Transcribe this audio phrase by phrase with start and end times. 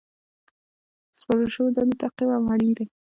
[1.11, 2.85] د سپارل شوو دندو تعقیب هم اړین دی.